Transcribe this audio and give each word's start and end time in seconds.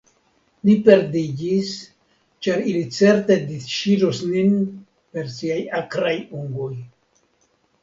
Ni 0.67 0.73
perdiĝis, 0.85 1.73
ĉar 2.47 2.63
ili 2.71 2.81
certe 2.97 3.37
disŝiros 3.51 4.23
nin 4.33 4.57
per 4.65 5.31
siaj 5.37 5.61
akraj 5.83 6.17
ungoj. 6.43 6.75